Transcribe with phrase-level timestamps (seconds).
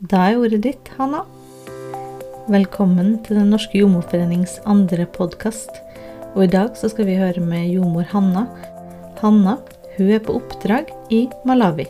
[0.00, 1.26] Da er ordet ditt, Hanna.
[2.48, 5.68] Velkommen til Den norske jordmorforenings andre podkast.
[6.32, 8.46] Og i dag så skal vi høre med jordmor Hanna.
[9.20, 9.58] Hanna
[9.98, 11.84] hun er på oppdrag i Malawi.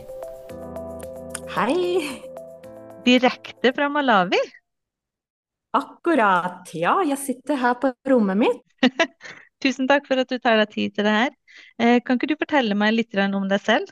[1.55, 2.03] Hei.
[3.07, 4.41] Direkte fra Malawi?
[5.79, 6.67] Akkurat.
[6.75, 8.59] Ja, jeg sitter her på rommet mitt.
[9.63, 11.31] Tusen takk for at du tar deg tid til det her.
[11.79, 13.87] Eh, kan ikke du fortelle meg litt om deg selv?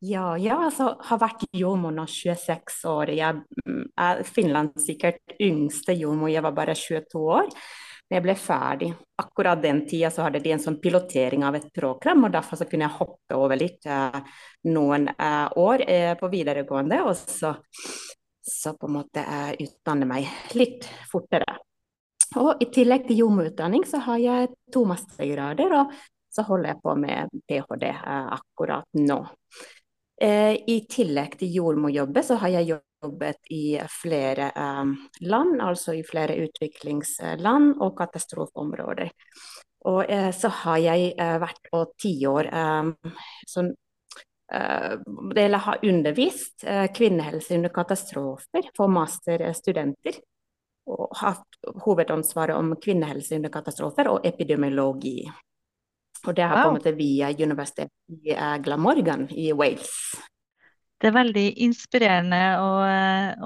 [0.00, 3.10] Ja, jeg altså, har vært jordmor nå 26 år.
[3.12, 7.50] Jeg mm, er Finlands sikkert yngste jordmor, jeg var bare 22 år.
[8.08, 8.88] Men jeg ble ferdig.
[9.20, 12.66] Akkurat den tida så hadde de en sånn pilotering av et program, og derfor så
[12.70, 14.38] kunne jeg hoppe over litt eh,
[14.72, 17.52] noen eh, år eh, på videregående, og så,
[18.40, 21.58] så på en måte eh, utdanne meg litt fortere.
[22.40, 25.94] Og i tillegg til jordmorutdanning så har jeg to mastergrader, og
[26.32, 27.92] så holder jeg på med ph.d.
[27.92, 29.20] Eh, akkurat nå.
[30.20, 34.92] Eh, I tillegg til jordmorjobben så har jeg jobbet i flere um,
[35.24, 39.14] land, altså i flere utviklingsland og katastrofeområder.
[39.88, 42.52] Og eh, så har jeg eh, vært og tiår
[44.50, 46.64] eller har undervist
[46.96, 50.16] kvinnehelse under katastrofer for masterstudenter.
[50.90, 55.22] Og hatt hovedansvaret om kvinnehelse under katastrofer og epidemiologi.
[56.26, 56.62] Og det er wow.
[56.62, 59.94] på en måte via universitetet i Glamorgan i Wales.
[61.00, 62.70] Det er veldig inspirerende å,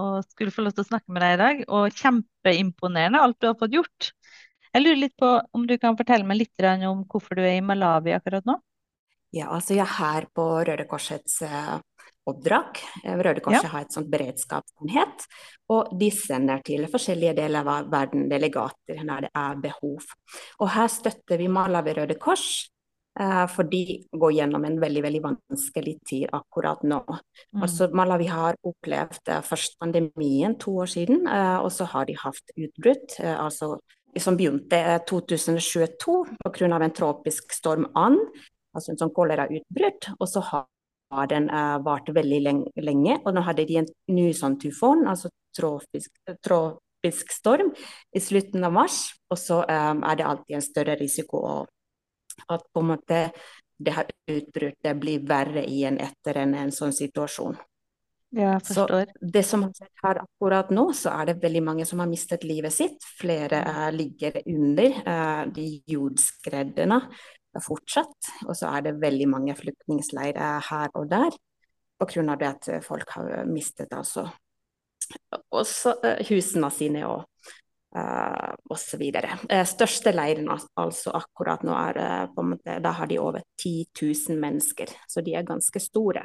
[0.03, 3.47] å, skulle få lov til å snakke med deg i dag, og kjempeimponerende alt du
[3.47, 4.09] har fått gjort.
[4.75, 7.63] Jeg lurer litt på om du kan fortelle meg litt om hvorfor du er i
[7.63, 8.59] Malawi akkurat nå?
[9.35, 11.79] Ja, altså jeg er her på Røde Korsets uh,
[12.31, 12.83] oppdrag.
[13.05, 13.73] Røde Korset ja.
[13.75, 15.27] har et sånt beredskapsenhet,
[15.75, 20.13] og de sender til forskjellige deler av verden delegater når det er behov.
[20.61, 22.65] Og her støtter vi Malawi Røde Kors
[23.21, 26.99] Eh, for de går gjennom en veldig veldig vanskelig tid akkurat nå.
[27.07, 27.63] Mm.
[27.63, 32.17] Altså Malawi har opplevd eh, først pandemien to år siden, eh, og så har de
[32.19, 33.21] hatt utbrudd.
[33.21, 33.77] altså
[34.19, 34.79] som begynte
[35.11, 36.13] 2022
[36.45, 36.67] pga.
[36.85, 38.19] en tropisk storm Ann,
[38.75, 40.15] altså en sånn kolerautbrudd.
[40.21, 40.67] Og så har
[41.31, 42.41] den uh, varte veldig
[42.83, 46.11] lenge, og nå hadde de en ny sånn tyfon, altså tropisk,
[46.45, 47.73] tropisk storm,
[48.15, 48.99] i slutten av mars.
[49.31, 51.57] Og så um, er det alltid en større risiko å
[52.51, 53.19] at på en måte
[53.79, 57.57] det her utbruddet blir verre igjen etter en, en sånn situasjon.
[58.35, 58.57] Ja.
[58.61, 58.87] Så
[59.21, 62.47] det som har skjedd her akkurat nå, så er det veldig mange som har mistet
[62.47, 63.07] livet sitt.
[63.21, 66.99] Flere uh, ligger under uh, de jordskreddene
[67.63, 68.31] fortsatt.
[68.49, 71.37] Og så er det veldig mange flyktningleirer her og der
[72.01, 72.35] pga.
[72.51, 74.27] at folk har mistet altså
[75.55, 77.29] også uh, husene sine og
[77.95, 79.03] Uh, osv.
[79.07, 83.85] Uh, største leiren altså akkurat nå er på en måte, da har de over 10
[84.03, 86.25] 000 mennesker, så de er ganske store.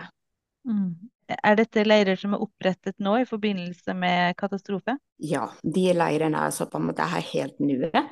[0.65, 0.95] Mm.
[1.29, 4.95] Er dette leirer som er opprettet nå i forbindelse med katastrofe?
[5.21, 8.03] Ja, de leirene er, på en måte, her helt nye.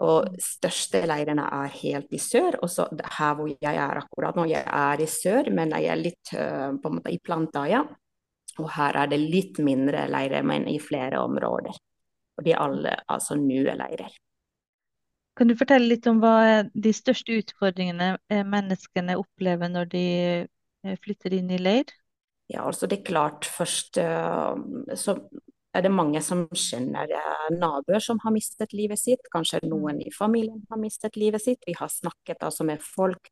[0.00, 0.38] Og mm.
[0.40, 2.56] største leirene er helt i sør.
[2.64, 2.86] Og så
[3.18, 6.72] her hvor jeg er akkurat nå, jeg er i sør, men jeg er litt uh,
[6.80, 7.84] på en måte i Plantaya.
[8.60, 11.76] Og her er det litt mindre leirer, men i flere områder.
[12.38, 14.12] Og de er alle altså nye leirer.
[15.36, 20.06] Kan du fortelle litt om hva de største utfordringene eh, menneskene opplever når de
[20.44, 21.88] eh, flytter inn i leir?
[22.50, 24.56] Ja, altså det er klart først uh,
[24.98, 25.16] så
[25.72, 29.28] er det mange som kjenner uh, naboer som har mistet livet sitt.
[29.32, 29.68] Kanskje mm.
[29.70, 31.62] noen i familien har mistet livet sitt.
[31.66, 33.30] Vi har snakket altså med folk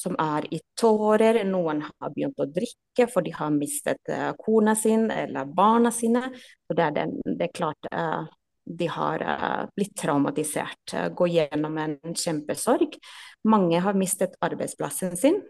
[0.00, 1.42] som er i tårer.
[1.48, 6.26] Noen har begynt å drikke for de har mistet uh, kona sin eller barna sine.
[6.66, 7.90] Så det, er, den, det er klart
[8.70, 9.22] de har
[9.74, 10.92] blitt traumatisert.
[11.16, 12.92] Gå gjennom en kjempesorg.
[13.50, 15.40] Mange har mistet arbeidsplassen sin.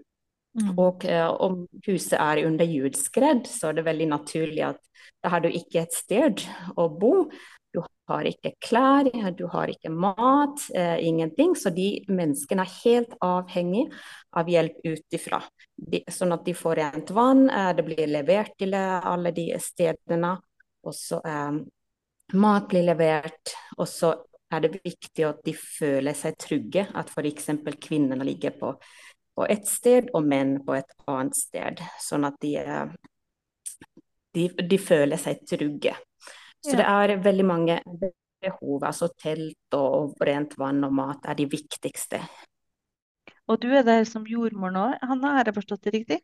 [0.58, 0.74] Mm.
[0.82, 1.04] Og
[1.38, 4.80] om huset er under jordskred, så er det veldig naturlig at
[5.22, 6.42] da har du ikke et sted
[6.80, 7.28] å bo.
[7.70, 11.54] Du har ikke klær, du har ikke mat, eh, ingenting.
[11.54, 13.90] Så de menneskene er helt avhengig
[14.32, 15.42] av hjelp utifra.
[16.10, 20.38] Sånn at de får rent vann, eh, det blir levert til eh, alle de stedene.
[20.82, 21.60] Og så eh,
[22.34, 23.54] mat blir levert.
[23.78, 24.14] Og så
[24.50, 26.88] er det viktig at de føler seg trygge.
[26.94, 27.53] At f.eks.
[27.78, 28.74] kvinnene ligger på,
[29.41, 31.81] på et sted og menn på et annet sted.
[32.03, 32.91] Sånn at de, eh,
[34.37, 35.95] de, de føler seg trygge.
[36.60, 38.84] Så det er veldig mange behov.
[38.84, 42.21] Altså telt og rent vann og mat er de viktigste.
[43.48, 46.21] Og du er der som jordmor nå, Hanna, har jeg forstått det riktig?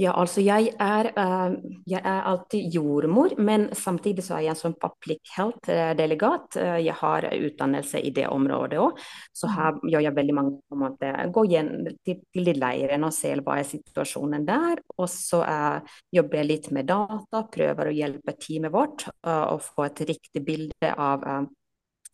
[0.00, 1.52] Ja, altså jeg er, uh,
[1.86, 6.56] jeg er, alltid jordmor, men samtidig så er jeg sånn public health-delegat.
[6.56, 9.02] Uh, jeg har utdannelse i det området òg,
[9.36, 9.54] så mm.
[9.58, 11.70] her gjør jeg veldig mange på en måte, Gå igjen
[12.06, 14.80] til, til de leirene og ser hva er situasjonen der.
[14.96, 19.84] Og så uh, jobber jeg litt med data, prøver å hjelpe teamet vårt å få
[19.90, 21.24] et riktig bilde av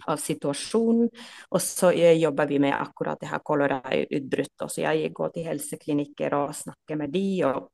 [0.06, 1.08] av situasjonen.
[1.50, 4.68] Og så jobber vi med akkurat det her kolerautbruddet.
[4.68, 7.68] Så jeg går til helseklinikker og snakker med de, og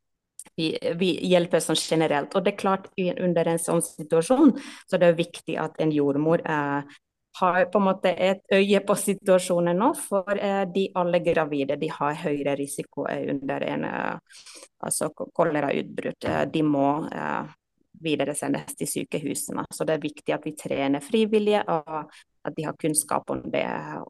[0.56, 2.34] vi, vi hjelper sånn generelt.
[2.34, 4.54] Og det er klart, under en sånn situasjon,
[4.88, 6.94] så det er viktig at en jordmor eh,
[7.40, 11.90] har på en måte et øye på situasjonen nå, for eh, de alle gravide de
[11.90, 14.38] har høyere risiko under en eh,
[14.86, 16.28] altså kolerautbrudd.
[16.30, 17.54] Eh, de må eh,
[18.02, 19.66] videresendes til sykehusene.
[19.72, 22.10] Så det er viktig at vi trener frivillige, og
[22.44, 23.64] at de har kunnskap om det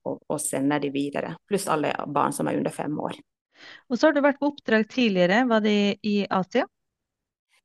[0.05, 1.35] og, og sender de videre.
[1.49, 3.19] Pluss alle barn som er under fem år.
[3.89, 6.67] Og så har du vært på oppdrag tidligere, var det i Asia?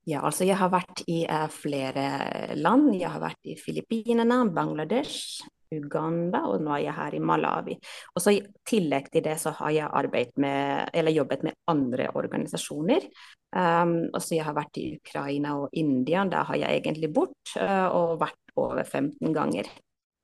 [0.10, 2.94] Ja, altså jeg har vært i uh, flere land.
[2.98, 5.44] Jeg har vært i Filippinene, Bangladesh,
[5.75, 7.75] Uganda, og nå er jeg her i Malawi.
[8.16, 12.10] Og så I tillegg til det så har jeg arbeidet med, eller jobbet med andre
[12.18, 13.06] organisasjoner.
[13.54, 17.54] Um, og så Jeg har vært i Ukraina og India, der har jeg egentlig bort
[17.57, 19.69] uh, og vært over 15 ganger.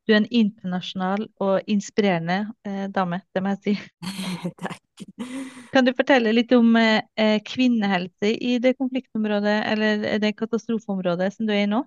[0.06, 3.74] Du er en internasjonal og inspirerende eh, dame, det må jeg si.
[4.62, 5.06] Takk.
[5.74, 11.56] Kan du fortelle litt om eh, kvinnehelse i det konfliktområdet, eller det katastrofeområdet som du
[11.56, 11.81] er i nå?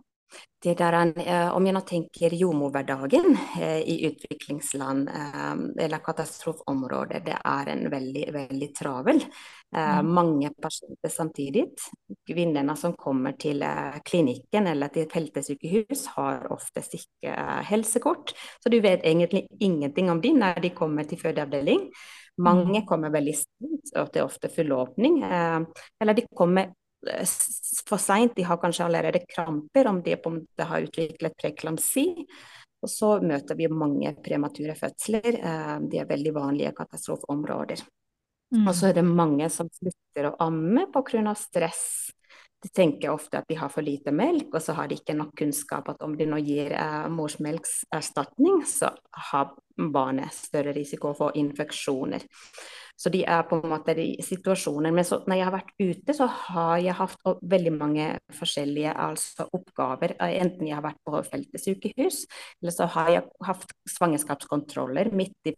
[0.62, 7.36] Det der, eh, om jeg nå tenker jordmorhverdagen eh, i utviklingsland eh, eller katastrofeområder, det
[7.38, 9.22] er en veldig, veldig travel.
[9.68, 10.08] Mm.
[10.16, 11.62] Mange pasienter samtidig.
[12.26, 13.60] Kvinnene som kommer til
[14.00, 17.34] klinikken eller til feltesykehus, har oftest ikke
[17.68, 18.32] helsekort,
[18.64, 21.84] så du vet egentlig ingenting om dem når de kommer til fødeavdeling.
[22.40, 22.86] Mange mm.
[22.88, 25.20] kommer veldig sent, og det er ofte full åpning.
[25.28, 26.72] Eller de kommer
[27.88, 32.08] for seint, de har kanskje allerede kramper om de på en måte har utviklet preklamsi.
[32.82, 35.38] Og så møter vi mange premature fødsler.
[35.38, 37.82] Eh, de er veldig vanlige katastrofeområder.
[38.54, 38.66] Mm.
[38.66, 41.34] Og så er det mange som slutter å amme pga.
[41.34, 42.12] stress.
[42.58, 45.36] De tenker ofte at de har for lite melk, og så har de ikke nok
[45.38, 48.90] kunnskap at om de nå gir eh, morsmelkserstatning, så
[49.30, 52.24] har barnet større risiko for infeksjoner.
[52.98, 54.90] Så de er på en måte i situasjoner.
[54.94, 59.46] Men så, når jeg har vært ute, så har jeg hatt veldig mange forskjellige altså,
[59.54, 60.16] oppgaver.
[60.26, 62.24] Enten jeg har vært på feltesykehus,
[62.62, 65.54] eller så har jeg hatt svangerskapskontroller midt i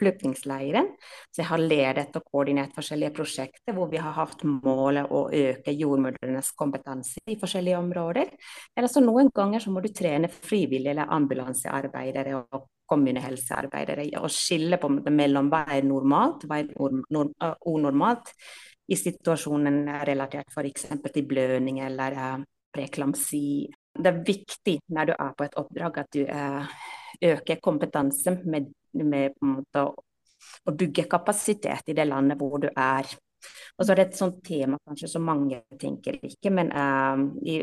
[0.00, 0.90] flyktningleiren.
[1.30, 5.74] Så jeg har ledet og koordinert forskjellige prosjekter hvor vi har hatt målet å øke
[5.78, 8.34] jordmødrenes kompetanse i forskjellige områder.
[8.74, 14.78] Eller så noen ganger så må du trene frivillige eller ambulansearbeidere og kommunehelsearbeidere å skille
[14.80, 16.72] på mellom hva er normalt, hva er
[17.70, 18.32] unormalt
[18.92, 20.90] i situasjonen relatert f.eks.
[21.12, 22.44] til blødning eller
[22.74, 23.44] preklamsi.
[23.94, 26.24] Det er viktig når du er på et oppdrag at du
[27.30, 29.38] øker kompetansen med, med
[29.80, 29.86] å,
[30.66, 33.08] å bygge kapasitet i det landet hvor du er.
[33.78, 37.56] Og så er det et sånt tema kanskje som mange tenker ikke, men uh, i,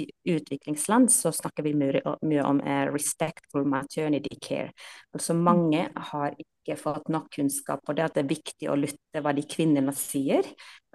[0.00, 4.72] i, utviklingsland så snakker vi mye, mye om uh, respectful maternity care.
[5.14, 5.44] Altså mm.
[5.44, 9.34] mange har ikke fått nok kunnskap på det at det er viktig å lytte hva
[9.36, 10.48] de kvinnene sier.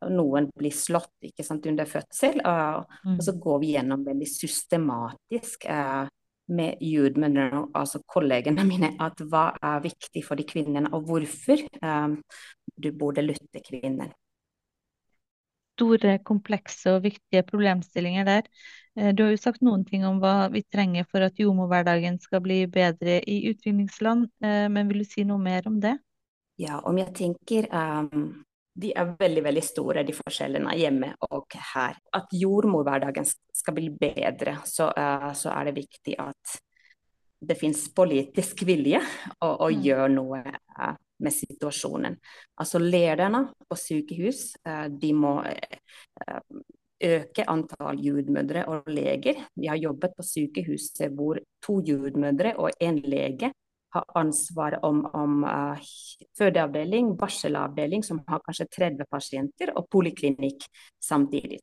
[0.09, 3.15] Noen blir slått ikke sant, under fødsel, uh, mm.
[3.19, 5.69] og så går vi gjennom veldig systematisk
[6.45, 12.19] med jordmødrene, altså kollegene mine, at hva er viktig for de kvinnene, og hvorfor um,
[12.77, 14.13] du burde lytte kvinner
[15.75, 18.49] store, komplekse og viktige problemstillinger der.
[18.95, 22.43] Eh, du har jo sagt noen ting om hva vi trenger for at jordmorhverdagen skal
[22.45, 25.97] bli bedre i utviklingsland, eh, men vil du si noe mer om det?
[26.61, 28.29] Ja, om jeg tenker um,
[28.75, 31.95] De er veldig veldig store, de forskjellene hjemme og her.
[32.15, 36.57] At jordmorhverdagen skal bli bedre, så, uh, så er det viktig at
[37.45, 38.99] det finnes politisk vilje
[39.39, 39.83] å, å mm.
[39.85, 40.41] gjøre noe
[40.75, 42.17] uh, med situasjonen.
[42.59, 46.39] Altså lederne på sykehus eh, de må eh,
[47.03, 49.43] øke antall jordmødre og leger.
[49.55, 53.51] Vi har jobbet på sykehuset hvor to jordmødre og en lege
[53.95, 55.79] har ansvar om, om uh,
[56.37, 60.67] fødeavdeling, barselavdeling som har kanskje 30 pasienter, og poliklinikk
[61.03, 61.61] samtidig.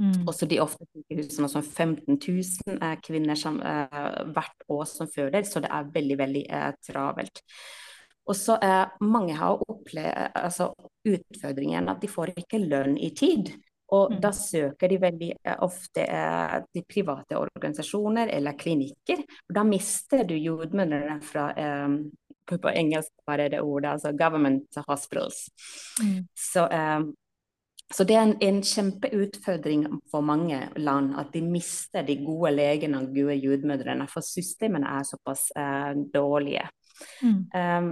[0.00, 0.26] Mm.
[0.28, 5.64] Også de ofte sykehusene som 15 000 kvinner som, uh, hvert år som føder, så
[5.64, 6.44] det er veldig, veldig
[6.84, 7.44] travelt.
[8.28, 10.70] Og så er mange har opplevd altså,
[11.08, 13.50] utfordringen at de får ikke lønn i tid.
[13.92, 14.20] Og mm.
[14.24, 19.24] da søker de veldig eh, ofte eh, til private organisasjoner eller klinikker.
[19.48, 21.98] Og da mister du jordmødrene fra eh,
[22.48, 25.48] på, på, engelsk er det ordet, altså government hospitals.
[26.02, 26.22] Mm.
[26.36, 27.00] Så, eh,
[27.92, 33.02] Så det er en, en, kjempeutfordring for mange land at de mister de gode legene
[33.02, 36.64] og gode jordmødrene, for systemene er såpass eh, dårlige.
[37.20, 37.42] Mm.
[37.52, 37.90] Um,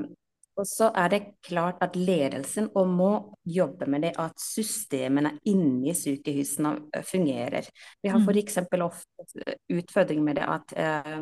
[0.60, 3.10] og så er det klart at ledelsen må
[3.48, 7.68] jobbe med det at systemene inni sykehusene eh, fungerer.
[8.02, 8.58] Vi har f.eks.
[8.68, 8.84] Mm.
[8.84, 11.16] ofte utfordring med det at eh,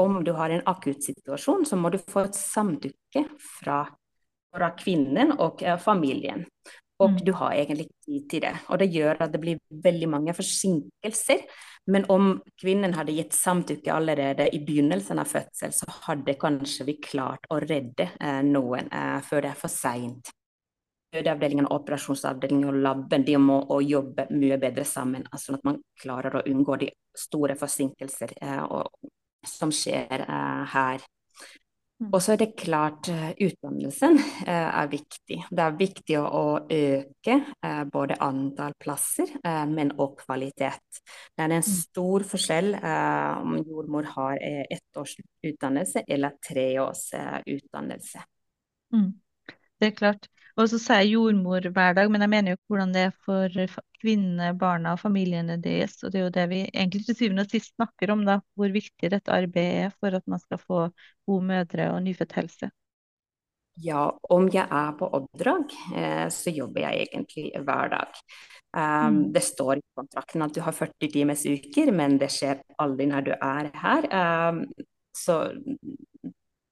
[0.00, 3.26] om du har en akuttsituasjon, så må du få et samtykke
[3.60, 3.84] fra,
[4.54, 6.46] fra kvinnen og eh, familien.
[7.02, 7.20] Og mm.
[7.26, 8.52] du har egentlig ikke tid til det.
[8.70, 11.42] Og det gjør at det blir veldig mange forsinkelser.
[11.90, 16.96] Men om kvinnen hadde gitt samtykke allerede i begynnelsen av fødsel, så hadde kanskje vi
[17.02, 20.30] klart å redde eh, noen eh, før det er for seint.
[21.14, 26.46] Fødeavdelingen, operasjonsavdelingen og laben de må jobbe mye bedre sammen, sånn at man klarer å
[26.50, 29.10] unngå de store forsinkelser eh, og,
[29.46, 31.04] som skjer eh, her.
[32.12, 35.38] Og så er det klart uh, utdannelsen uh, er viktig.
[35.50, 39.30] Det er viktig å, øke uh, både antall plasser,
[39.70, 41.00] men også kvalitet.
[41.34, 41.68] Det er en mm.
[41.68, 48.22] stor forskjell om jordmor har ett års utdannelse eller tre års utdannelse.
[48.94, 49.10] Mm.
[49.80, 50.28] Det er klart.
[50.54, 53.56] Og så sier jordmor hver dag, men jeg mener jo hvordan det er for
[53.98, 55.96] kvinnene, barna og familiene deres.
[56.04, 58.38] Og det er jo det vi egentlig til syvende og sist snakker om, da.
[58.54, 60.86] Hvor viktig dette arbeidet er for at man skal få
[61.26, 62.70] gode mødre og nyfødt helse.
[63.82, 68.20] Ja, om jeg er på oppdrag, eh, så jobber jeg egentlig hver dag.
[68.74, 69.32] Um, mm.
[69.34, 73.26] Det står i kontrakten at du har 40 timers uker, men det skjer aldri når
[73.26, 74.06] du er her.
[74.14, 74.62] Um,
[75.14, 75.40] så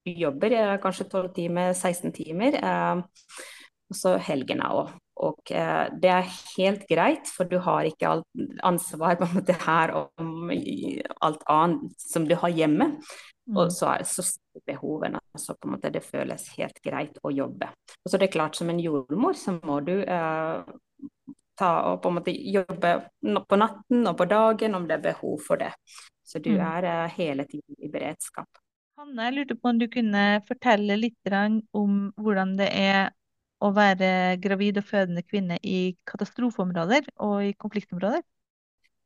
[0.06, 2.58] du jobber eh, kanskje 12 timer, 16 timer.
[3.92, 4.92] Og så helgene òg.
[5.22, 9.56] Og eh, det er helt greit, for du har ikke alt ansvar på en måte
[9.66, 10.50] her om
[11.20, 12.94] alt annet som du har hjemme.
[13.46, 13.58] Mm.
[13.58, 14.24] Og så er så
[14.66, 17.68] behovene, så på en måte det føles helt greit å jobbe.
[18.02, 20.72] Og så det er klart, som en jordmor så må du eh,
[21.58, 25.38] ta og på en måte jobbe på natten og på dagen om det er behov
[25.44, 25.72] for det.
[26.24, 26.62] Så du mm.
[26.66, 28.48] er eh, hele tiden i beredskap.
[29.00, 31.34] Hanne, jeg lurte på om du kunne fortelle litt
[31.72, 33.10] om hvordan det er
[33.62, 38.22] å være gravid og fødende kvinne i katastrofeområder og i konfliktområder?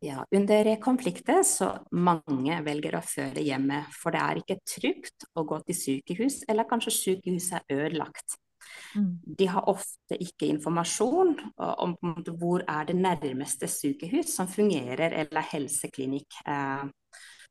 [0.04, 5.46] Ja, Under konflikter så mange velger å føde hjemme, for det er ikke trygt å
[5.48, 8.36] gå til sykehus, eller kanskje sykehuset er ødelagt.
[8.96, 9.14] Mm.
[9.38, 11.96] De har ofte ikke informasjon om
[12.28, 16.84] hvor er det nærmeste sykehus som fungerer, eller helseklinikk eh,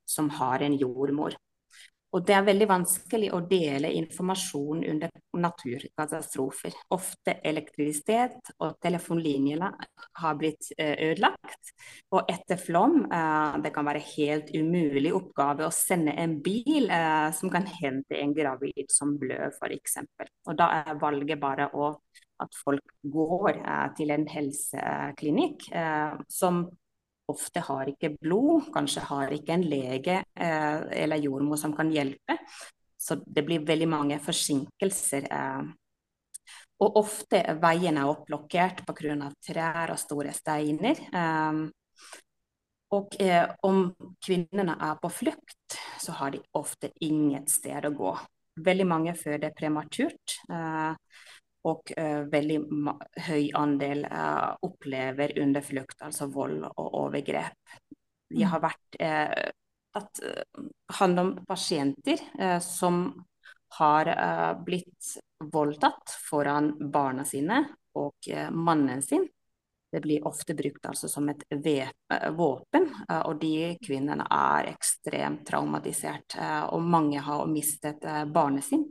[0.06, 1.38] som har en jordmor.
[2.16, 6.78] Og det er veldig vanskelig å dele informasjon under naturkatastrofer.
[6.96, 9.72] Ofte elektrisitet og telefonlinjene
[10.22, 11.74] har blitt eh, ødelagt.
[12.16, 17.28] Og etter flom eh, det kan være helt umulig oppgave å sende en bil eh,
[17.36, 20.00] som kan hente en gravid som blør, f.eks.
[20.48, 21.92] Og da er valget bare å,
[22.40, 23.60] at folk går
[23.96, 25.70] til en helseklinikk
[26.32, 26.66] som
[27.32, 32.38] ofte har ikke blod, kanskje har ikke en lege eh, eller jordmor som kan hjelpe.
[32.98, 35.28] Så det blir veldig mange forsinkelser.
[35.32, 35.66] Eh.
[36.84, 39.32] Og ofte er veiene oppblokkert pga.
[39.48, 41.02] trær og store steiner.
[41.14, 41.66] Eh,
[42.96, 43.90] og eh, om
[44.24, 48.16] kvinnene er på flukt, så har de ofte inget sted å gå.
[48.66, 50.38] Veldig mange føder prematurt.
[51.66, 52.60] Eh, og uh, veldig
[53.28, 57.78] høy andel uh, opplever under flukt, altså vold og overgrep.
[58.30, 58.50] Vi mm.
[58.52, 59.52] har vært uh,
[59.96, 60.20] tatt
[61.00, 62.20] hånd om pasienter
[62.60, 63.06] som
[63.78, 64.10] har
[64.68, 65.14] blitt
[65.54, 67.62] voldtatt foran barna sine
[67.96, 69.24] og mannen sin.
[69.88, 71.46] Det blir ofte brukt altså som et
[72.36, 76.36] våpen, og de kvinnene er ekstremt traumatisert.
[76.76, 78.04] Og mange har mistet
[78.36, 78.84] barnet sitt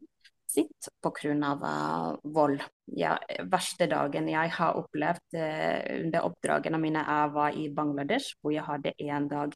[0.55, 1.55] sitt pga.
[1.61, 2.63] Uh, vold.
[2.97, 3.17] Ja,
[3.51, 8.67] verste dagen jeg har opplevd uh, under oppdragene mine, jeg var i Bangladesh, hvor jeg
[8.67, 9.55] hadde en dag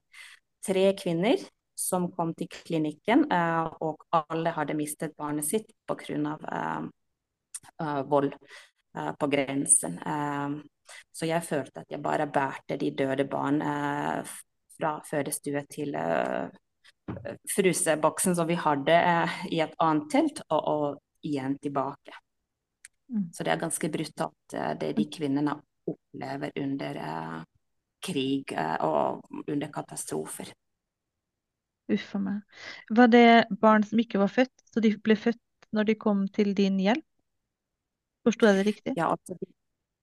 [0.65, 1.43] tre kvinner
[1.79, 6.37] som kom til klinikken, uh, og alle hadde mistet barnet sitt pga.
[6.49, 8.33] Uh, vold
[9.21, 9.99] på grensen.
[11.13, 15.95] Så jeg følte at jeg bare bærte de døde barn fra fødestue til
[17.55, 22.15] fryseboksen som vi hadde eh, i et annet telt, og, og igjen tilbake.
[23.09, 23.29] Mm.
[23.33, 25.57] Så det er ganske brutalt, eh, det de kvinnene
[25.89, 27.37] opplever under eh,
[28.05, 30.53] krig og under katastrofer.
[31.91, 32.61] Uff a meg.
[32.95, 35.41] Var det barn som ikke var født, så de ble født
[35.75, 37.05] når de kom til din hjelp?
[38.29, 38.95] Forsto jeg det riktig?
[39.01, 39.51] Ja, altså, de,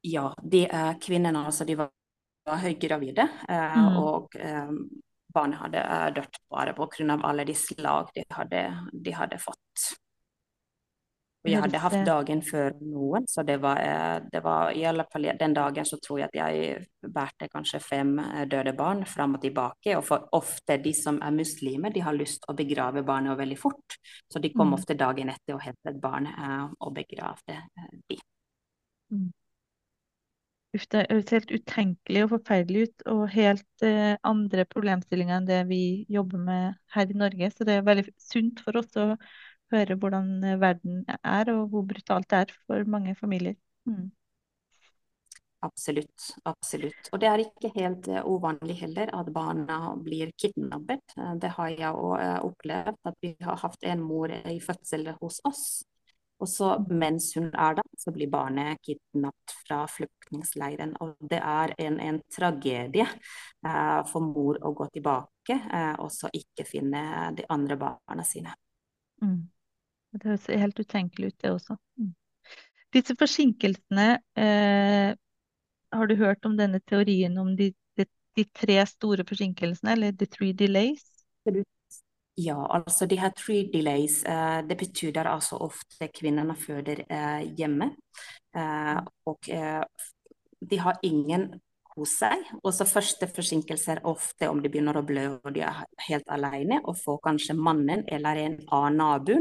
[0.10, 0.66] ja, de
[1.00, 1.94] kvinnene altså, de var,
[2.50, 3.96] var høygravide, mm.
[4.02, 4.36] og
[5.36, 7.20] barnet hadde uh, dødd bare pga.
[7.30, 9.92] alle de slag de hadde, de hadde fått.
[11.46, 15.04] Og jeg hadde hatt dagen før noen, så det var, eh, det var, i alle
[15.12, 19.38] fall den dagen så tror jeg at jeg bærte kanskje fem eh, døde barn fram
[19.38, 19.94] og tilbake.
[19.94, 24.00] Og for ofte de som er muslimer, de har lyst å begrave barnet veldig fort.
[24.26, 24.78] Så de kom mm.
[24.80, 27.62] ofte dagen etter og hentet barn eh, og begravde
[28.10, 28.18] de.
[29.14, 29.30] Mm.
[30.92, 35.80] Det høres helt utenkelig og forferdelig ut, og helt eh, andre problemstillinger enn det vi
[36.12, 37.52] jobber med her i Norge.
[37.54, 39.14] Så det er veldig sunt for oss å
[39.74, 43.58] høre hvordan eh, verden er, og hvor brutalt det er for mange familier.
[43.88, 44.12] Mm.
[45.66, 46.28] Absolutt.
[46.46, 47.08] absolutt.
[47.12, 51.16] Og det er ikke helt uh, uvanlig heller at barna blir kidnappet.
[51.18, 55.40] Uh, det har jeg òg opplevd, at vi har hatt en mor i fødsel hos
[55.50, 55.66] oss.
[56.44, 60.96] Og så mens hun er der, så blir barnet kidnappet fra flyktningleiren.
[61.02, 63.08] Og det er en, en tragedie
[64.12, 65.58] for mor å gå tilbake
[66.04, 68.52] og så ikke finne de andre barna sine.
[69.24, 69.46] Mm.
[70.16, 71.78] Det høres helt utenkelig ut, det også.
[72.00, 72.14] Mm.
[72.96, 74.08] Disse forsinkelsene,
[74.40, 75.16] eh,
[75.96, 78.06] har du hørt om denne teorien om de, de,
[78.38, 81.04] de, tre store forsinkelsene, eller the three delays?
[82.36, 87.94] Ja, altså de her three delays, eh, det betyr altså ofte kvinnene føder eh, hjemme.
[88.56, 89.84] Eh, og eh,
[90.60, 91.48] de har ingen
[91.96, 92.44] hos seg.
[92.62, 96.82] Og så første er ofte om de begynner å blø og de er helt alene,
[96.84, 99.40] og får kanskje mannen eller en annen nabo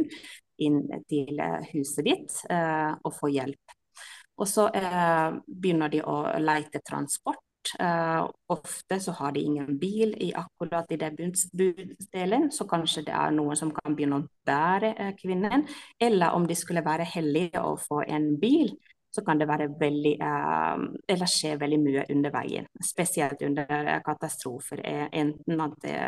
[0.63, 3.75] inn til eh, huset ditt eh, og få hjelp.
[4.39, 4.69] Og så
[5.47, 7.39] begynner de å lete transport.
[7.81, 13.15] Uh, ofte så har de ingen bil i akkurat i den budsdelen, så kanskje det
[13.17, 15.67] er noen som kan begynne å bære uh, kvinnen.
[16.01, 18.75] Eller om de skulle være heldige og få en bil,
[19.15, 22.67] så kan det være veldig, eh, eller skje veldig mye under veien.
[22.83, 24.83] Spesielt under katastrofer.
[24.85, 25.99] Eh, enten at det,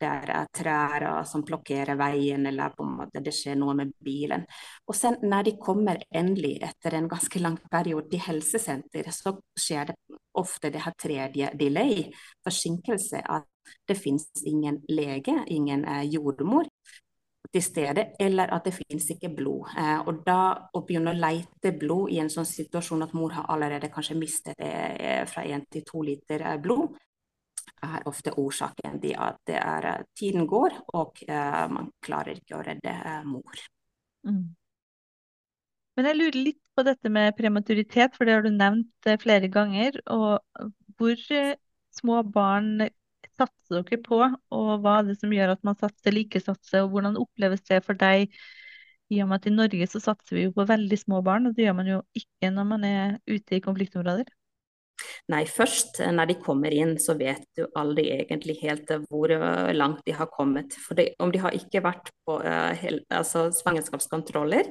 [0.00, 4.44] det er trær som blokkerer veien, eller på en måte det skjer noe med bilen.
[4.88, 9.92] Og sen når de kommer endelig etter en ganske lang periode til helsesenter, så skjer
[9.92, 12.04] det ofte det her tredje delay,
[12.44, 13.22] forsinkelse.
[13.24, 13.48] At
[13.88, 16.68] det finnes ingen lege, ingen eh, jordmor
[17.52, 19.72] til stede, eller at det finnes ikke blod.
[19.76, 23.48] Eh, og da å begynne å leite blod i en sånn situasjon at mor har
[23.52, 26.94] allerede kanskje mistet eh, fra én til to liter eh, blod,
[27.82, 32.58] er ofte årsaken til at det er, eh, tiden går og eh, man klarer ikke
[32.58, 33.62] å redde eh, mor.
[34.28, 34.44] Mm.
[35.96, 39.98] Men jeg lurer litt på dette med prematuritet, for det har du nevnt flere ganger.
[40.08, 40.40] Og
[40.96, 41.18] hvor
[41.92, 42.86] små barn
[43.42, 46.94] satser dere på, og hva er det som gjør at man satser like satser, og
[46.94, 48.32] hvordan oppleves det for deg?
[49.12, 51.56] I og med at i Norge så satser vi jo på veldig små barn, og
[51.56, 54.30] det gjør man jo ikke når man er ute i konfliktområder.
[55.32, 60.02] Nei, først når de kommer inn, så vet du aldri egentlig helt hvor eh, langt
[60.06, 60.76] de har kommet.
[60.78, 64.70] For det, om de har ikke vært på uh, altså svangerskapskontroller,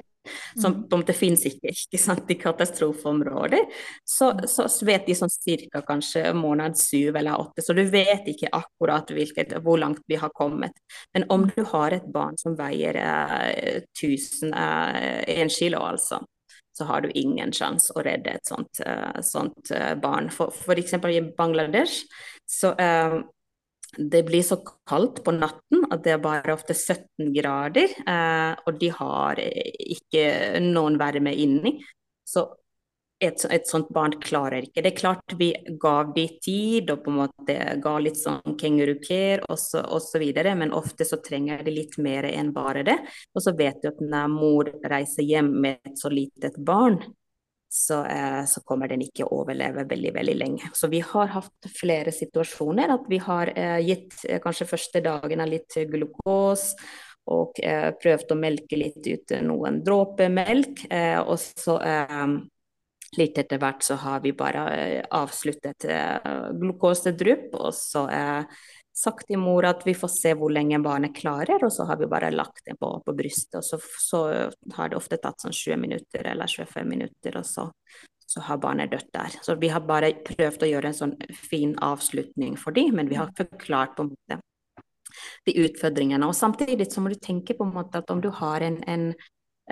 [0.61, 3.65] som på en måte finnes ikke, ikke sant, i katastrofeområder,
[4.05, 4.47] så, mm.
[4.49, 9.11] så, vet de sånn cirka kanskje måned syv eller åtte, så du vet ikke akkurat
[9.11, 10.77] hvilket, hvor langt vi har kommet.
[11.15, 11.53] Men om mm.
[11.55, 16.21] du har et barn som veier eh, 1000, eh, kilo, altså,
[16.77, 20.29] så har du ingen sjanse å redde et sånt, eh, sånt uh, barn.
[20.33, 22.05] For, for, eksempel i Bangladesh
[22.47, 23.19] så uh,
[23.97, 28.79] det blir så kaldt på natten at det er bare ofte 17 grader, eh, og
[28.79, 30.25] de har ikke
[30.63, 31.77] noen varme inni.
[32.27, 32.45] Så
[33.21, 34.81] et, et, sånt barn klarer ikke.
[34.81, 35.51] Det er klart vi
[35.81, 40.25] ga de tid og på en måte ga litt sånn kenguruker osv.,
[40.57, 42.97] men ofte så trenger de litt mer enn bare det.
[43.35, 46.97] Og så vet du at når mor reiser hjem med et så litet barn,
[47.73, 50.71] så, eh, så, kommer den ikke å overleve veldig veldig lenge.
[50.75, 55.47] Så vi har hatt flere situasjoner at vi har eh, gitt eh, kanskje første dagene
[55.47, 56.73] litt glukos
[57.31, 60.83] og eh, prøvd å melke litt ut noen dråper melk.
[60.91, 62.25] Eh, og så eh,
[63.15, 64.65] litt etter hvert så har vi bare
[65.11, 65.83] avsluttet
[66.59, 68.05] glukosedrypp, og så
[69.01, 72.09] sagt til mor at vi får se hvor lenge barnet klarer, og så har vi
[72.11, 73.59] bare lagt det på, på brystet.
[73.61, 74.21] Og så, så,
[74.77, 77.67] har det ofte tatt sånn 20 minutter eller 25 minutter, og så,
[78.25, 79.41] så, har barnet dødd der.
[79.41, 83.19] Så vi har bare prøvd å gjøre en sånn fin avslutning for dem, men vi
[83.19, 84.41] har forklart på en måte
[85.45, 86.27] de utfordringene.
[86.27, 89.11] Og samtidig så må du tenke på en måte at om du har en, en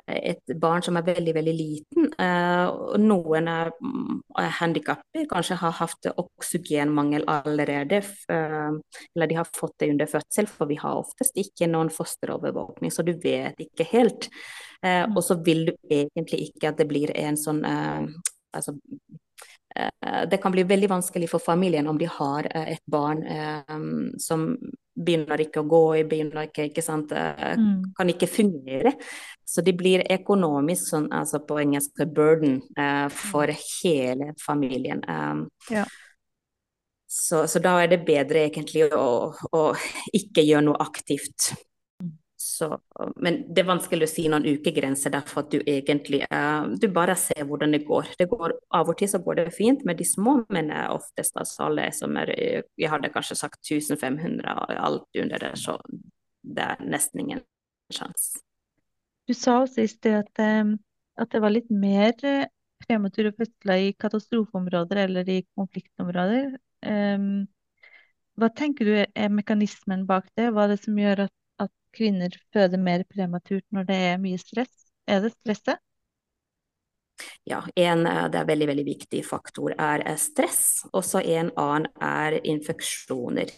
[0.07, 2.09] et barn som er veldig veldig liten.
[2.19, 8.01] og noen er, mm, er handikapper, kanskje har hatt oksygenmangel allerede.
[8.31, 8.79] Uh,
[9.15, 13.05] eller de har fått det under fødsel, for vi har oftest ikke noen fosterovervåkning, så
[13.05, 14.29] du vet ikke helt.
[14.83, 15.17] Uh, mm.
[15.17, 18.75] Og så vil du egentlig ikke at det blir en sånn altså,
[20.29, 23.21] det kan bli veldig vanskelig for familien om de har et barn
[24.19, 24.55] som
[24.99, 27.93] begynner ikke å gå, begynner ikke, ikke sant, Mm.
[27.95, 28.93] kan ikke fungere.
[29.45, 35.01] Så de blir økonomisk sånn, altså på engelsk burden uh, for hele familien.
[35.07, 35.85] Um, Ja.
[37.07, 39.63] så, så da er det bedre egentlig å, å
[40.13, 41.53] ikke gjøre noe aktivt.
[42.59, 42.67] Så,
[43.23, 47.15] men det er vanskelig å si noen ukegrenser derfor at du egentlig uh, Du bare
[47.15, 48.09] ser hvordan det går.
[48.19, 48.55] Det går.
[48.75, 51.87] Av og til så går det fint med de små, men er oftest altså alle
[51.95, 55.77] som er eh, Jeg hadde kanskje sagt 1500, og alt under det, så
[56.43, 57.43] det er nesten ingen
[57.95, 58.43] sjanse.
[59.29, 60.75] Du sa sted at, eh,
[61.21, 62.49] at det var litt mer eh,
[62.83, 66.57] premature fødsler i katastrofeområder eller i konfliktområder.
[66.83, 67.47] Um,
[68.39, 70.51] hva tenker du er mekanismen bak det?
[70.55, 71.33] Hva er det som gjør at
[71.97, 74.73] kvinner føder mer prematurt når det er mye stress?
[75.07, 75.81] Er det stresset?
[77.43, 81.53] Ja, en eh, det er veldig, veldig viktig faktor er eh, stress, og så en
[81.57, 83.53] annen er infeksjoner.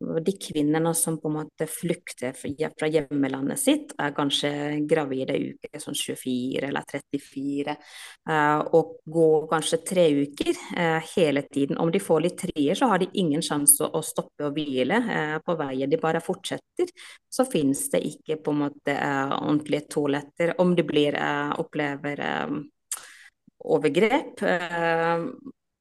[0.00, 4.50] De kvinnene som på en måte flykter fra hjemmelandet sitt, er kanskje
[4.88, 7.74] gravide i uke sånn 24 eller 34,
[8.32, 10.62] eh, og går kanskje tre uker
[11.14, 11.76] hele tiden.
[11.80, 15.00] Om de får litt trier, så har de ingen sjanse å stoppe og hvile
[15.44, 15.90] på veien.
[15.90, 16.92] De bare fortsetter.
[17.28, 20.56] Så finnes det ikke på en måte ordentlige toaletter.
[20.60, 21.16] Om de blir,
[21.60, 22.24] opplever
[23.60, 25.24] overgrep eh,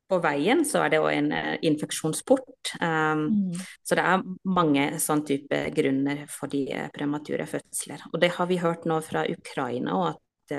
[0.09, 2.75] på veien, så er det òg en eh, infeksjonsport.
[2.81, 3.59] Um, Mm.
[3.85, 8.07] Så det er mange sånn type grunner for de eh, premature fødsler.
[8.13, 10.55] Og det har vi hørt nå fra Ukraina òg, at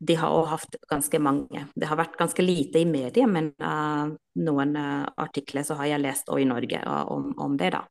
[0.00, 1.66] de har òg hatt ganske mange.
[1.76, 4.08] Det har vært ganske lite i media, men uh,
[4.40, 7.84] noen uh, artikler så har jeg lest òg i Norge uh, om, om det, da.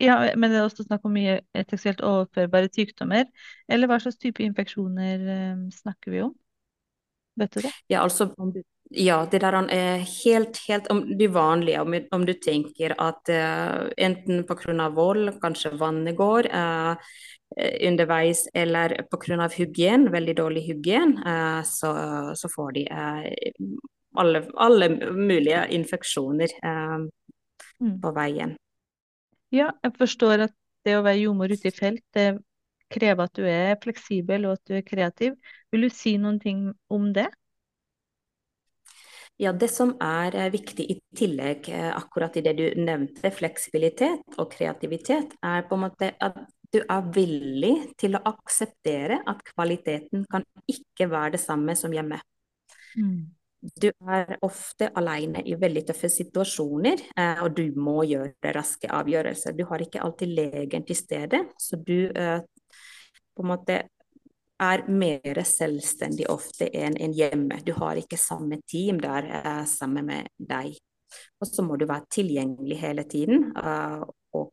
[0.00, 3.26] Ja, men det er også snakk om mye eh, seksuelt overførbare sykdommer.
[3.68, 6.34] Eller hva slags type infeksjoner um, snakker vi om?
[7.40, 7.72] Vet du det?
[7.92, 8.30] Ja, altså,
[8.96, 11.82] ja, det der er helt, helt om de vanlige.
[11.84, 14.88] Om, om du tenker at uh, enten pga.
[14.96, 17.12] vold, kanskje vannet går uh,
[17.60, 19.48] underveis, eller pga.
[19.52, 21.92] hygien, veldig dårlig hygien, uh, så,
[22.34, 22.88] så, får de
[24.16, 26.56] alle, alle, mulige infeksjoner
[27.80, 28.00] Mm.
[28.00, 28.50] på veien.
[29.54, 30.54] Ja, jeg forstår at
[30.86, 32.26] det å være jordmor ute i felt, det
[32.90, 35.36] krever at du er fleksibel og at du er kreativ.
[35.70, 37.28] Vil du si noen ting om det?
[39.40, 44.36] Ja, Det som er eh, viktig i tillegg, eh, akkurat i det du nevnte, fleksibilitet
[44.38, 46.36] og kreativitet, er på en måte at
[46.70, 52.20] du er villig til å akseptere at kvaliteten kan ikke være det samme som hjemme.
[52.96, 53.30] Mm.
[53.60, 59.56] Du er ofte alene i veldig tøffe situasjoner, eh, og du må gjøre raske avgjørelser.
[59.56, 63.82] Du har ikke alltid legen til stede, så du på en måte
[64.60, 67.60] er mer selvstendig ofte enn en hjemme.
[67.64, 70.76] Du har ikke samme team der uh, sammen med deg.
[71.40, 74.52] Og så må du være tilgjengelig hele tiden, og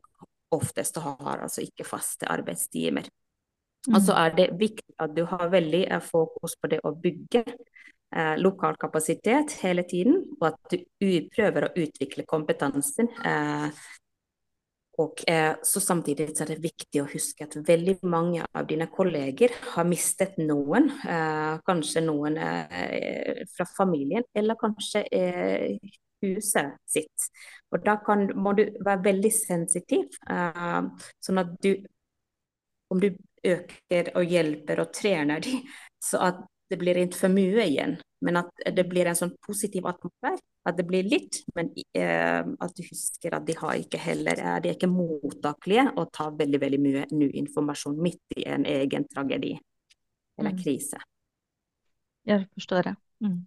[0.52, 3.06] oftest har altså ikke faste arbeidstimer.
[3.86, 3.94] Mm.
[3.94, 7.44] Og så er det viktig at du har veldig fokus på det å bygge
[8.40, 13.10] lokal kapasitet hele tiden, og at du prøver å utvikle kompetansen
[14.98, 18.88] og eh, så Samtidig så er det viktig å huske at veldig mange av dine
[18.90, 20.90] kolleger har mistet noen.
[21.06, 25.78] Eh, kanskje noen eh, fra familien, eller kanskje eh,
[26.26, 27.30] huset sitt.
[27.72, 30.82] Og Da kan, må du være veldig sensitiv, eh,
[31.22, 31.76] sånn at du
[32.88, 33.10] Om du
[33.44, 35.66] øker og hjelper og trener dem,
[36.00, 36.38] så at
[36.70, 37.94] det blir ikke for mye igjen,
[38.26, 40.40] men at det blir en sånn positiv atmosfære.
[40.68, 44.60] At det blir litt, men eh, at du husker at de har ikke heller er
[44.60, 49.08] De er ikke mottakelige og tar veldig veldig mye ny informasjon midt i en egen
[49.08, 49.54] tragedi
[50.38, 50.60] eller Mm.
[50.64, 51.00] krise.
[52.28, 52.96] Jeg forstår det.
[53.24, 53.46] Mm.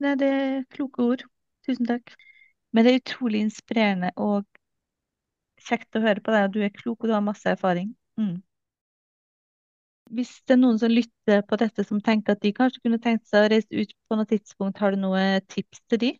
[0.00, 1.22] Nei, det er kloke ord.
[1.66, 2.14] Tusen takk.
[2.72, 4.46] Men det er utrolig inspirerende og
[5.68, 6.52] kjekt å høre på deg.
[6.54, 7.92] Du er klok og du har masse erfaring.
[8.16, 8.38] Mm.
[10.14, 13.28] Hvis det er noen som lytter på dette som tenker at de kanskje kunne tenkt
[13.28, 16.12] seg å reise ut på noe tidspunkt, har du noen tips til de?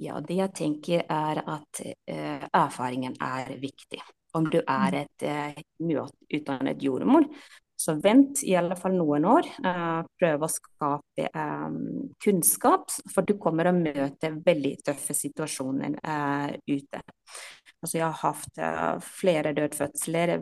[0.00, 4.00] Ja, det jeg tenker er at eh, erfaringen er viktig.
[4.36, 5.00] Om du er Mm.
[5.00, 7.26] et eh, nyutdannet jordmor,
[7.80, 9.46] så vent i alle fall noen år.
[9.64, 11.78] Uh, prøv å skape eh,
[12.20, 17.00] kunnskap, for du kommer å møte veldig tøffe situasjoner uh, ute.
[17.80, 20.34] Altså, jeg har hatt uh, flere dødfødsler,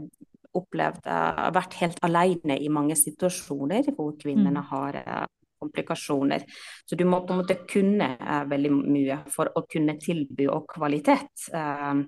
[0.56, 4.68] opplevd uh, vært helt alene i mange situasjoner hvor kvinnene Mm.
[4.70, 5.26] har uh,
[5.60, 6.44] komplikasjoner.
[6.86, 10.68] Så du må på en måte kunne eh, veldig mye for å kunne tilby og
[10.74, 11.48] kvalitet.
[11.52, 12.02] Eh,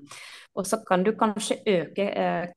[0.56, 2.10] og så kan du kanskje øke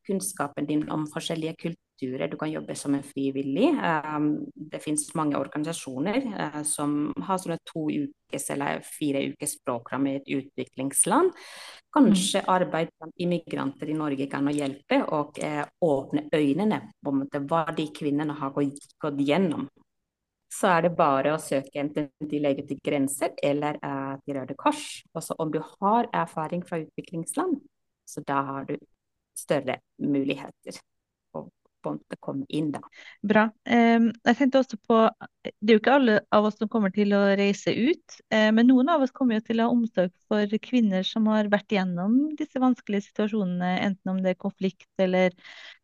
[0.08, 2.28] kunnskapen din om forskjellige kulturer.
[2.28, 3.70] Du kan jobbe som en frivillig.
[3.78, 10.18] Um, det finnes mange organisasjoner som har sånne to ukes eller fire ukes program i
[10.18, 11.32] et utviklingsland.
[11.94, 17.14] Kanskje arbeid blant immigranter i Norge kan hjelpe og eh, åpne øynene på
[17.46, 19.68] hva de kvinnene har gått, gått gjennom.
[20.54, 24.58] Så er det bare å søke enten til Leger til grenser eller eh, til Røde
[24.60, 24.86] Kors.
[25.18, 27.58] Også om du har erfaring fra utviklingsland,
[28.06, 28.78] så da har du
[29.38, 30.78] større muligheter
[31.84, 32.82] måte komme inn, da.
[33.26, 33.48] Bra.
[33.66, 35.00] Jeg tenkte også på,
[35.44, 38.70] Det er jo ikke alle av oss som kommer til å reise ut, eh, men
[38.70, 42.36] noen av oss kommer jo til å ha omsorg for kvinner som har vært gjennom
[42.39, 45.36] disse vanskelige situasjonene, enten om det er konflikt eller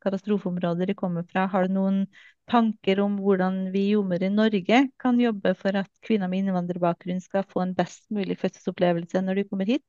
[0.03, 1.47] katastrofeområder de kommer fra.
[1.51, 2.03] Har du noen
[2.49, 7.47] tanker om hvordan vi jordmødre i Norge kan jobbe for at kvinner med innvandrerbakgrunn skal
[7.49, 9.85] få en best mulig fødselsopplevelse når de kommer hit?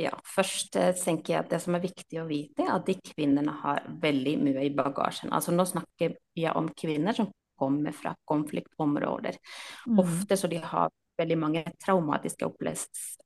[0.00, 2.96] Ja, først eh, tenker jeg at det som er viktig å vite, er at de
[3.04, 5.32] kvinnene har veldig mye i bagasjen.
[5.36, 7.28] Altså Nå snakker jeg om kvinner som
[7.60, 9.36] kommer fra konfliktområder.
[9.86, 10.00] Mm.
[10.00, 10.88] Ofte så de har
[11.20, 12.48] veldig mange traumatiske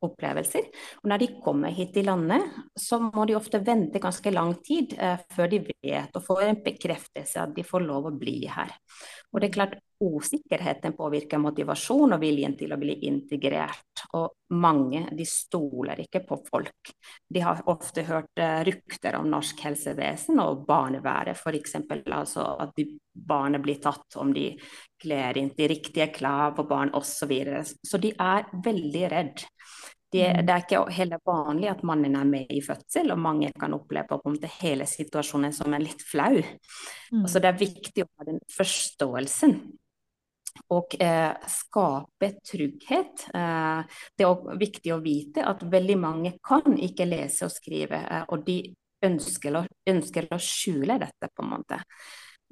[0.05, 0.69] opplevelser.
[1.03, 2.45] Og når de kommer hit i landet,
[2.79, 6.63] så må de ofte vente ganske lang tid eh, før de vet og får en
[6.65, 8.75] bekreftelse at de får lov å bli her.
[9.35, 14.03] Og det er klart Usikkerheten påvirker motivasjon og viljen til å bli integrert.
[14.19, 16.91] Og mange de stoler ikke på folk.
[17.31, 21.79] De har ofte hørt uh, rykter om norsk helsevesen og barneværet, f.eks.
[22.05, 22.83] Altså at
[23.15, 24.51] barnet blir tatt om de
[25.01, 27.15] kler inn de riktige klær på barn osv.
[27.15, 27.63] Så, videre.
[27.65, 29.47] så de er veldig redd.
[30.15, 30.47] Det, mm.
[30.47, 34.07] det, er ikke heller vanlig at mannen er med i fødsel, og mange kan oppleve
[34.13, 36.37] på en måte hele situasjonen som er litt flau.
[37.11, 37.25] Mm.
[37.27, 39.57] Så det er viktig å ha den forståelsen.
[40.71, 43.25] Og eh, skape trygghet.
[43.35, 48.23] Eh, det er viktig å vite at veldig mange kan ikke lese og skrive, eh,
[48.31, 48.61] og de
[49.05, 51.81] ønsker å, ønsker å, skjule dette, på en måte.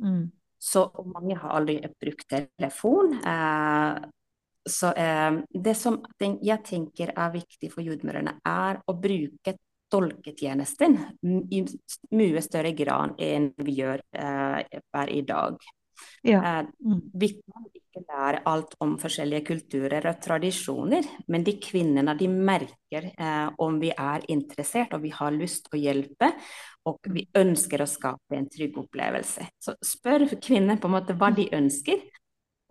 [0.03, 0.25] Mm.
[0.59, 0.83] Så
[1.15, 3.15] mange har aldri brukt telefon.
[3.23, 4.03] Eh,
[4.69, 9.57] så eh, det som jeg tenker er viktig for jordmødrene, er å bruke
[9.93, 10.97] tolketjenesten
[11.53, 11.63] i
[12.17, 15.59] mye større grad enn vi gjør eh, per i dag.
[16.23, 16.39] Ja.
[16.39, 17.01] Eh, mm.
[17.13, 23.11] Vi kan ikke lære alt om forskjellige kulturer og tradisjoner, men de kvinnene de merker
[23.13, 26.33] eh, om vi er interessert og vi har lyst til å hjelpe,
[26.89, 29.47] og vi ønsker å skape en trygg opplevelse.
[29.63, 32.01] Så spør kvinner på en måte hva de ønsker,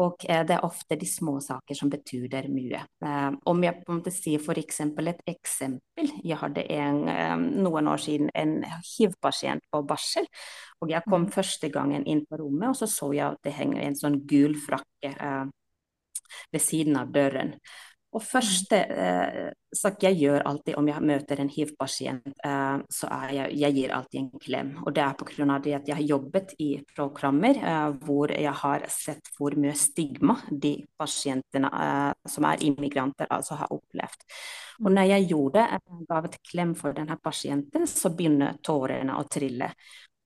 [0.01, 2.81] og eh, det er ofte de små saker som betyr mye.
[3.05, 4.79] Eh, om jeg på en måte sier f.eks.
[4.81, 6.11] et eksempel.
[6.23, 10.25] Jeg hadde en, eh, noen år siden en hiv-pasient på barsel.
[10.81, 11.31] Og jeg kom mm.
[11.31, 14.57] første gangen inn på rommet, og så så jeg at det henger en sånn gul
[14.57, 15.13] frakke
[16.51, 17.55] ved siden av døren.
[18.11, 23.33] Og første eh, sak jeg gjør alltid om jeg møter en hiv-pasient, eh, så er
[23.37, 24.73] jeg, jeg gir alltid en klem.
[24.83, 25.59] Og det er pga.
[25.63, 30.35] det at jeg har jobbet i programmer eh, hvor jeg har sett hvor mye stigma
[30.51, 34.27] de pasientene eh, som er immigranter, altså har opplevd.
[34.83, 39.15] Og når jeg gjorde det, eh, ga et klem for denne pasienten, så begynner tårene
[39.15, 39.71] å trille.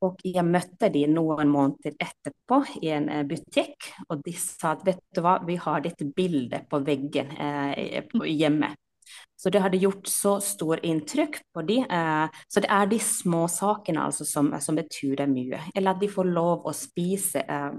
[0.05, 4.85] Og jeg møtte de noen måneder etterpå i en eh, butikk, og de sa at
[4.87, 8.75] vet du hva, vi har ditt bilde på veggen eh, hjemme.
[9.35, 11.79] Så det hadde gjort så stor inntrykk på de.
[11.83, 15.59] Eh, så det er de små sakene altså, som, som, betyr mye.
[15.75, 17.71] Eller at de får lov å spise eh,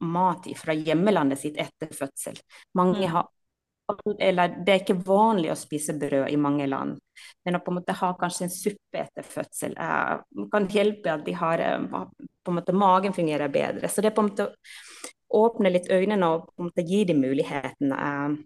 [0.00, 2.38] mat fra hjemmelandet sitt etter fødsel.
[2.78, 3.12] Mange mm.
[3.14, 3.28] har
[4.18, 6.98] eller det er ikke vanlig å spise brød i mange land.
[7.44, 10.14] Men å på en måte ha kanskje en suppe etter fødsel eh,
[10.52, 13.88] kan hjelpe at de har eh, på en måte magen fungerer bedre.
[13.88, 14.48] Så det er på en måte
[15.30, 18.38] å åpne litt øynene og på en måte gi dem muligheten eh,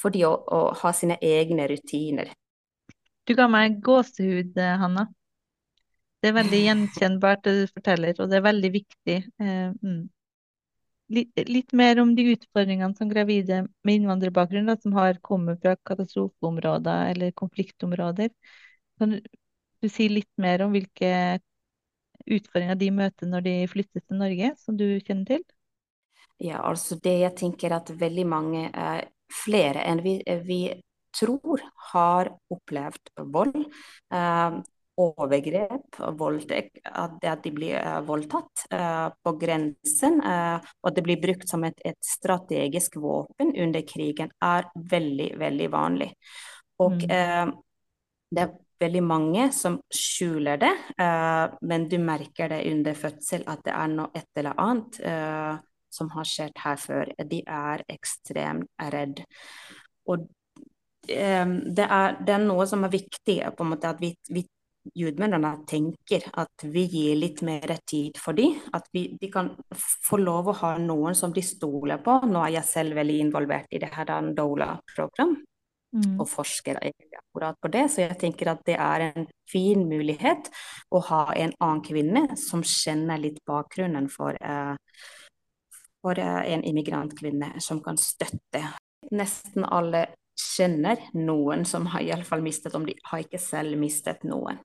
[0.00, 2.32] for de å, å, ha sine egne rutiner.
[3.24, 5.08] Du ga meg gåsehud, eh, Hanna.
[6.20, 9.22] Det er veldig gjenkjennbart det du forteller, og det er veldig viktig.
[9.40, 10.04] Eh, mm
[11.14, 17.14] litt, litt, mer om de utfordringene som gravide med innvandrerbakgrunn som har kommet fra katastrofeområder
[17.14, 18.30] eller konfliktområder.
[18.98, 21.40] Kan du si litt mer om hvilke
[22.24, 25.44] utfordringer de møter når de flytter til Norge, som du kjenner til?
[26.42, 29.04] Ja, altså det jeg tenker at veldig mange, eh,
[29.44, 30.60] flere enn vi, vi
[31.14, 33.60] tror, har opplevd vold.
[34.12, 34.56] Eh,
[35.00, 41.22] overgrep, voldtekt, at, de blir uh, voldtatt uh, på grensen, uh, og at det blir
[41.22, 46.10] brukt som et, et, strategisk våpen under krigen, er veldig, veldig vanlig.
[46.82, 47.52] Og mm.
[48.34, 50.72] det er veldig mange som skjuler det,
[51.62, 54.98] men du merker det under fødsel at det er noe et eller annet
[55.94, 57.12] som har skjedd her før.
[57.30, 59.22] De er ekstremt redd.
[60.10, 60.26] Og
[61.06, 64.42] det er, det er, noe som er viktig, på en måte at vi, vi
[64.92, 68.58] jordmødrene tenker at vi gir litt mer tid for dem.
[68.76, 72.20] At vi, de kan få lov å ha noen som de stoler på.
[72.28, 75.36] Nå er jeg selv veldig involvert i det her Dola-program.
[75.94, 76.16] mm.
[76.20, 77.84] og forsker akkurat på det.
[77.92, 80.50] Så jeg tenker at det er en fin mulighet
[80.90, 84.74] å ha en annen kvinne som kjenner litt bakgrunnen for, uh,
[86.02, 88.64] for uh, en immigrantkvinne, som kan støtte.
[89.14, 90.06] Nesten alle
[90.38, 94.60] kjenner noen som har iallfall mistet, om de har ikke selv mistet noen.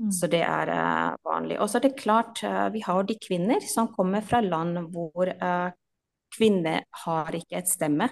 [0.00, 0.10] Mm.
[0.14, 1.58] Så det er uh, vanlig.
[1.60, 5.28] Og så er det klart, uh, vi har de kvinner som kommer fra land hvor
[5.28, 5.70] uh,
[6.36, 8.08] kvinner har ikke et stemme.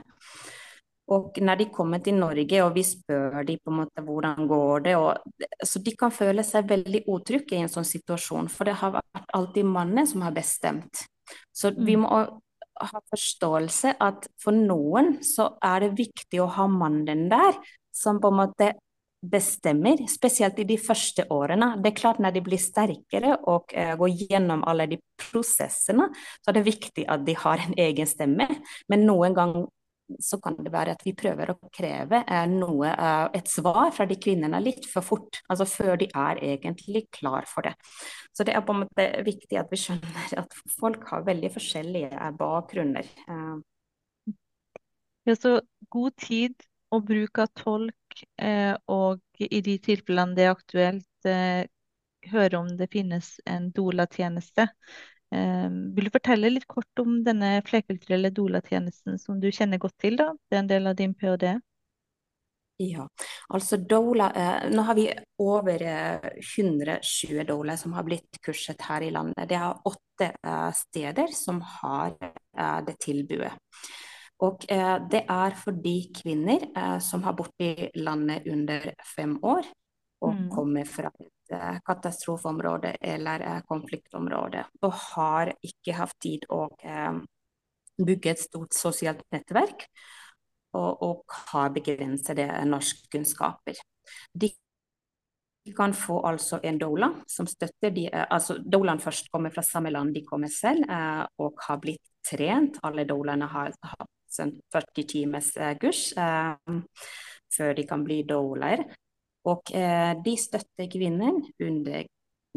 [1.09, 4.83] Og når de kommer til Norge og vi spør dem på en måte hvordan går
[4.85, 8.77] det, og, så de kan føle seg veldig utrygge i en sånn situasjon, for det
[8.83, 11.07] har vært alltid mannen som har bestemt.
[11.57, 12.05] Så vi mm.
[12.05, 12.21] må
[12.81, 17.59] ha forståelse at for noen så er det viktig å ha mannen der,
[17.95, 18.73] som på en måte
[19.19, 21.73] bestemmer, spesielt i de første årene.
[21.83, 26.51] Det er klart Når de blir sterkere og uh, går gjennom alle de prosessene, så
[26.51, 28.47] er det viktig at de har en egen stemme.
[28.88, 29.67] Men noen ganger
[30.21, 34.07] så kan det være at vi prøver å kreve uh, noe, uh, et svar fra
[34.09, 35.42] de kvinnene litt for fort.
[35.49, 37.75] Altså før de er egentlig klar for det.
[38.33, 42.33] Så det er på en måte viktig at vi skjønner at folk har veldig forskjellige
[42.38, 43.09] bakgrunner.
[45.29, 45.59] Ja, så
[45.92, 51.66] god tid og bruk av tolk, eh, og i de tilfellene det er aktuelt, eh,
[52.33, 54.68] høre om det finnes en Dola-tjeneste.
[55.35, 60.19] Eh, vil du fortelle litt kort om denne flerkulturelle Dola-tjenesten som du kjenner godt til?
[60.21, 60.33] da?
[60.49, 61.59] Det er en del av din ph.d.
[62.79, 63.09] Ja,
[63.51, 65.09] altså Dola, eh, Nå har vi
[65.43, 69.49] over eh, 120 Dola som har blitt kurset her i landet.
[69.51, 72.14] Det er åtte eh, steder som har
[72.87, 73.53] det tilbudet.
[74.45, 79.35] Og eh, det er for de kvinner eh, som har bodd i landet under fem
[79.43, 79.67] år,
[80.23, 80.47] og mm.
[80.53, 81.33] kommer fra eh,
[81.87, 87.19] katastrofeområde eller eh, konfliktområde, og har ikke hatt tid å eh,
[87.99, 89.89] bygge et stort sosialt nettverk,
[90.79, 93.81] og, og har begrensede norskkunnskaper.
[94.33, 94.53] De
[95.77, 99.91] kan få altså en doula som støtter de, eh, altså Doulaen først kommer fra samme
[99.93, 100.85] land de kommer selv,
[101.39, 102.79] og har blitt trent.
[102.85, 106.79] Alle doulaene har, hatt 40 timers eh, kurs eh,
[107.57, 108.85] før de kan bli douler.
[109.49, 112.07] Og eh, de støtter kvinner under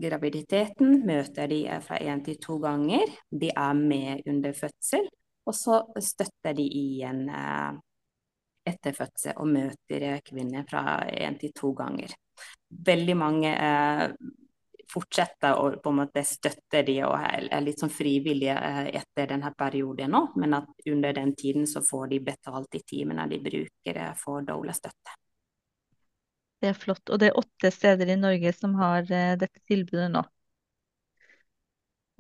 [0.02, 3.12] graviditeten, møter de fra én til to ganger.
[3.30, 5.08] De er med under fødsel,
[5.46, 7.26] og så støtter de igjen
[8.68, 12.14] etter fødsel og møter kvinner fra én til to ganger.
[12.72, 13.52] Veldig mange
[14.92, 19.54] fortsetter å på en måte støtte de og er litt sånn frivillige eh, etter denne
[19.58, 24.02] perioden nå, men at under den tiden så får de betalt de timene de bruker
[24.06, 25.18] eh, for doula-støtte.
[26.62, 27.04] Det er flott.
[27.10, 30.24] Og det er åtte steder i Norge som har uh, dette tilbudet nå.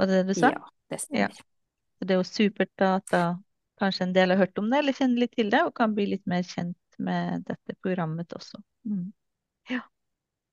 [0.01, 0.51] Var det det du sa?
[0.55, 1.39] Ja, det stemmer.
[1.39, 1.47] Ja.
[2.01, 3.23] Det er jo supert at da
[3.81, 6.07] kanskje en del har hørt om det, eller kjenner litt til det, og kan bli
[6.15, 8.61] litt mer kjent med dette programmet også.
[8.89, 9.11] Mm.
[9.69, 9.83] Ja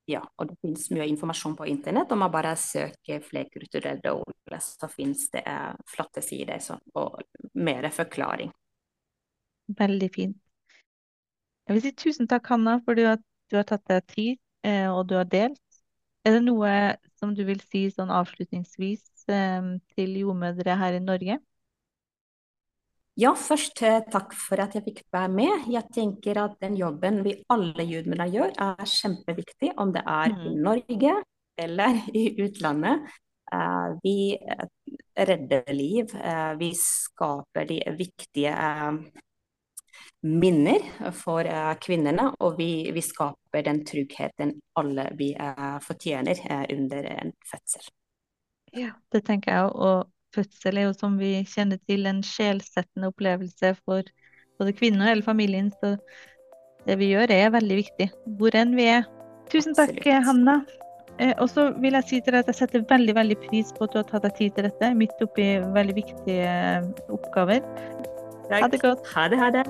[0.09, 2.13] ja, og det finnes mye informasjon på internett.
[2.13, 7.21] Om man bare søker flerkulturell ord, så finnes det eh, flotte sider så, og
[7.61, 8.49] mer forklaring.
[9.79, 10.39] Veldig fint.
[11.69, 15.07] Jeg vil si tusen takk, Hanna, for at du har tatt deg tid, eh, og
[15.09, 15.63] du har delt.
[16.27, 16.71] Er det noe
[17.19, 21.39] som du vil si sånn avslutningsvis eh, til jordmødre her i Norge?
[23.19, 25.71] Ja, først eh, takk for at jeg fikk være med.
[25.73, 30.45] Jeg tenker at den jobben vi alle jordmødre gjør, er kjempeviktig, om det er mm.
[30.45, 31.17] i Norge
[31.59, 33.09] eller i utlandet.
[34.05, 34.37] Vi
[35.17, 36.11] redder liv.
[36.61, 38.53] Vi skaper de viktige
[40.27, 40.83] minner
[41.15, 41.47] for
[41.85, 45.29] kvinnene, og vi, vi, skaper den tryggheten alle vi
[45.85, 46.41] fortjener
[46.75, 47.87] under en fødsel.
[48.75, 53.75] Ja, det tenker jeg òg fødsel er jo, som vi kjenner til, en sjelsettende opplevelse
[53.85, 54.09] for
[54.59, 55.71] både kvinnen og hele familien.
[55.81, 55.97] Så
[56.87, 59.09] det vi gjør, er veldig viktig, hvor enn vi er.
[59.53, 60.27] Tusen takk, Absolutt.
[60.29, 60.59] Hanna.
[61.19, 63.89] Eh, og så vil jeg si til deg at jeg setter veldig veldig pris på
[63.89, 66.53] at du har tatt deg tid til dette, midt oppi veldig viktige
[67.09, 67.65] oppgaver.
[67.65, 68.61] oppgaver.
[68.61, 69.09] Ha det godt.
[69.17, 69.65] Ha det, ha det.